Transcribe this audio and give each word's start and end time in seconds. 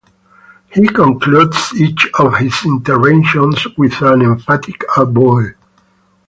He 0.73 0.87
concludes 0.87 1.75
each 1.79 2.09
of 2.17 2.35
his 2.37 2.65
interventions 2.65 3.67
with 3.77 4.01
an 4.01 4.23
emphatic 4.23 4.83
A 4.97 5.05
Voi! 5.05 5.53